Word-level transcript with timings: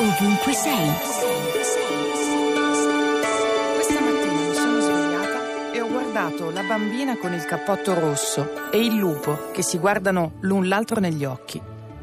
ovunque 0.00 0.52
sei. 0.52 0.92
Questa 3.74 4.00
mattina 4.00 4.40
mi 4.40 4.54
sono 4.54 4.80
svegliata 4.80 5.72
e 5.72 5.80
ho 5.80 5.88
guardato 5.88 6.50
la 6.50 6.62
bambina 6.62 7.18
con 7.18 7.32
il 7.32 7.44
cappotto 7.44 7.98
rosso 7.98 8.70
e 8.70 8.78
il 8.78 8.94
lupo 8.94 9.50
che 9.52 9.62
si 9.62 9.78
guardano 9.78 10.34
l'un 10.40 10.68
l'altro 10.68 11.00
negli 11.00 11.24
occhi. 11.24 11.60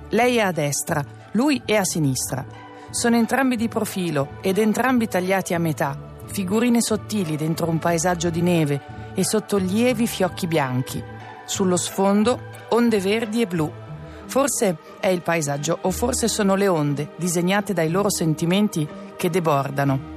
Lei 0.10 0.36
è 0.36 0.42
a 0.42 0.52
destra, 0.52 1.02
lui 1.32 1.62
è 1.66 1.76
a 1.76 1.86
sinistra. 1.86 2.46
Sono 2.90 3.16
entrambi 3.16 3.56
di 3.56 3.70
profilo 3.70 4.40
ed 4.42 4.58
entrambi 4.58 5.08
tagliati 5.08 5.54
a 5.54 5.60
metà, 5.60 5.98
figurine 6.26 6.82
sottili 6.82 7.38
dentro 7.38 7.70
un 7.70 7.80
paesaggio 7.80 8.30
di 8.30 8.42
neve 8.42 9.14
e 9.16 9.24
sotto 9.24 9.56
lievi 9.56 10.06
fiocchi 10.06 10.48
bianchi. 10.48 11.02
Sullo 11.46 11.78
sfondo 11.78 12.52
onde 12.70 13.00
verdi 13.00 13.42
e 13.42 13.48
blu 13.48 13.72
Forse 14.26 14.78
è 15.00 15.08
il 15.08 15.22
paesaggio 15.22 15.78
o 15.82 15.92
forse 15.92 16.28
sono 16.28 16.56
le 16.56 16.68
onde 16.68 17.12
disegnate 17.16 17.74
dai 17.74 17.90
loro 17.90 18.10
sentimenti 18.10 18.88
che 19.16 19.30
debordano. 19.30 20.14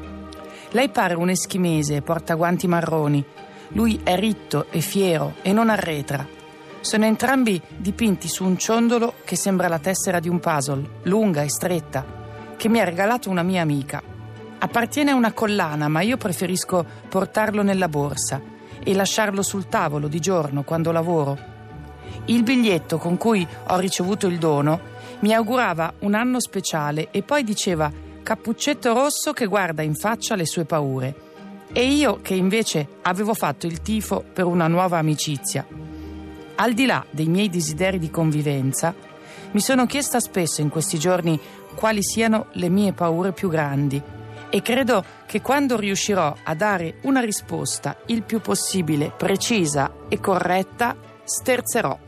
Lei 0.71 0.89
pare 0.91 1.15
un 1.15 1.31
eschimese 1.31 2.03
porta 2.03 2.35
guanti 2.35 2.67
marroni. 2.67 3.25
Lui 3.69 4.01
è 4.03 4.17
ritto 4.19 4.67
e 4.71 4.81
fiero 4.81 5.35
e 5.43 5.53
non 5.53 5.71
arretra. 5.71 6.27
Sono 6.81 7.05
entrambi 7.05 7.61
dipinti 7.77 8.29
su 8.29 8.45
un 8.45 8.59
ciondolo 8.59 9.15
che 9.25 9.37
sembra 9.37 9.69
la 9.69 9.79
tessera 9.79 10.21
di 10.21 10.29
un 10.29 10.41
puzzle, 10.41 10.89
lunga 11.03 11.43
e 11.43 11.49
stretta, 11.49 12.05
che 12.57 12.69
mi 12.69 12.81
ha 12.81 12.85
regalato 12.85 13.31
una 13.31 13.43
mia 13.43 13.63
amica. 13.63 14.03
Appartiene 14.59 15.13
a 15.13 15.15
una 15.15 15.33
collana, 15.33 15.89
ma 15.89 16.01
io 16.01 16.17
preferisco 16.17 16.85
portarlo 17.09 17.63
nella 17.63 17.89
borsa 17.89 18.41
e 18.83 18.95
lasciarlo 18.95 19.43
sul 19.43 19.69
tavolo 19.69 20.09
di 20.09 20.19
giorno 20.19 20.63
quando 20.63 20.93
lavoro 20.93 21.57
il 22.29 22.43
biglietto 22.43 22.99
con 22.99 23.17
cui 23.17 23.47
ho 23.69 23.79
ricevuto 23.79 24.27
il 24.27 24.39
dono 24.39 24.97
mi 25.21 25.35
augurava 25.35 25.95
un 26.01 26.15
anno 26.15 26.41
speciale 26.41 27.09
e 27.11 27.23
poi 27.23 27.43
diceva 27.45 27.91
cappuccetto 28.23 28.93
rosso 28.93 29.33
che 29.33 29.47
guarda 29.47 29.83
in 29.83 29.95
faccia 29.95 30.37
le 30.37 30.47
sue 30.47 30.65
paure. 30.65 31.27
E 31.73 31.87
io 31.87 32.21
che 32.23 32.35
invece 32.35 32.87
avevo 33.03 33.35
fatto 33.35 33.67
il 33.67 33.83
tifo 33.83 34.25
per 34.33 34.45
una 34.45 34.69
nuova 34.69 34.99
amicizia. 34.99 35.67
Al 36.57 36.73
di 36.73 36.87
là 36.87 37.05
dei 37.11 37.27
miei 37.27 37.49
desideri 37.49 37.99
di 37.99 38.11
convivenza, 38.11 38.95
mi 39.51 39.61
sono 39.61 39.87
chiesta 39.87 40.21
spesso 40.21 40.61
in 40.61 40.69
questi 40.69 40.99
giorni 40.99 41.39
quali 41.75 42.03
siano 42.03 42.47
le 42.53 42.69
mie 42.69 42.93
paure 42.93 43.33
più 43.33 43.49
grandi 43.49 44.03
e 44.51 44.63
credo 44.63 45.05
che 45.27 45.41
quando 45.41 45.77
riuscirò 45.77 46.35
a 46.43 46.55
dare 46.55 46.99
una 47.03 47.21
risposta 47.21 47.99
il 48.07 48.23
più 48.23 48.41
possibile 48.41 49.13
precisa 49.17 49.93
e 50.09 50.19
corretta, 50.21 50.97
sterzerò. 51.25 52.08